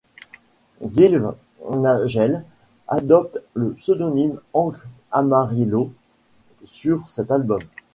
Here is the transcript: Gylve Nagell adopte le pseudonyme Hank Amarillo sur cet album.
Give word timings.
Gylve 0.83 1.35
Nagell 1.75 2.43
adopte 2.87 3.37
le 3.53 3.69
pseudonyme 3.73 4.39
Hank 4.51 4.77
Amarillo 5.11 5.93
sur 6.65 7.07
cet 7.07 7.29
album. 7.29 7.61